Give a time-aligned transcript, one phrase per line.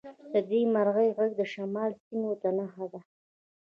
[0.33, 2.99] د دې مرغۍ غږ د شمالي سیمو نښه ده